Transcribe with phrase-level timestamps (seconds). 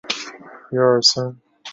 [0.03, 0.15] 大家
[0.79, 1.37] 要看清楚。